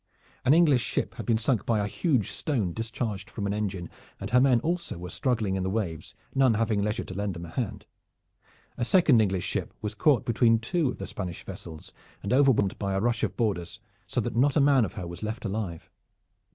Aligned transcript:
An 0.45 0.55
English 0.55 0.81
ship 0.81 1.13
had 1.13 1.27
been 1.27 1.37
sunk 1.37 1.63
by 1.63 1.77
a 1.77 1.85
huge 1.85 2.31
stone 2.31 2.73
discharged 2.73 3.29
from 3.29 3.45
an 3.45 3.53
engine, 3.53 3.87
and 4.19 4.31
her 4.31 4.41
men 4.41 4.59
also 4.61 4.97
were 4.97 5.11
struggling 5.11 5.55
in 5.55 5.61
the 5.61 5.69
waves, 5.69 6.15
none 6.33 6.55
having 6.55 6.81
leisure 6.81 7.03
to 7.03 7.13
lend 7.13 7.35
them 7.35 7.45
a 7.45 7.51
hand. 7.51 7.85
A 8.77 8.83
second 8.83 9.21
English 9.21 9.45
ship 9.45 9.75
was 9.79 9.93
caught 9.93 10.25
between 10.25 10.57
two 10.57 10.89
of 10.89 10.97
the 10.97 11.05
Spanish 11.05 11.45
vessels 11.45 11.93
and 12.23 12.33
overwhelmed 12.33 12.79
by 12.79 12.95
a 12.95 12.99
rush 12.99 13.21
of 13.21 13.37
boarders 13.37 13.79
so 14.07 14.19
that 14.21 14.35
not 14.35 14.55
a 14.55 14.59
man 14.59 14.85
of 14.85 14.93
her 14.93 15.05
was 15.05 15.21
left 15.21 15.45
alive. 15.45 15.87